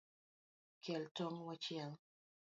[0.83, 1.91] Kel tong’ wachiel